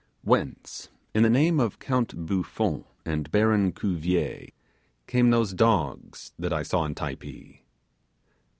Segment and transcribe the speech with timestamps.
[0.23, 4.47] Whence, in the name of Count Buffon and Baron Cuvier,
[5.05, 7.61] came those dogs that I saw in Typee?